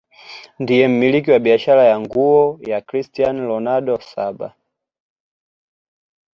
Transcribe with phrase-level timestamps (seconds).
[0.61, 4.55] ndiye mmiliki wa biashara ya nguo ya cristian ronald saba